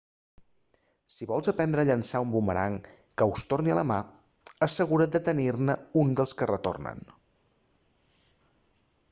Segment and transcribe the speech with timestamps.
[1.15, 2.77] si vols aprendre a llançar un bumerang
[3.21, 3.99] que us torni a la mà
[4.69, 5.77] assegura't de tenir-ne
[6.07, 7.07] un dels que retornen